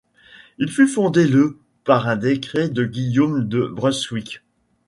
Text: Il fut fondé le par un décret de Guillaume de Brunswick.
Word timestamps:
Il 0.57 0.71
fut 0.71 0.87
fondé 0.87 1.27
le 1.27 1.59
par 1.83 2.07
un 2.07 2.15
décret 2.15 2.69
de 2.69 2.85
Guillaume 2.87 3.47
de 3.47 3.67
Brunswick. 3.67 4.41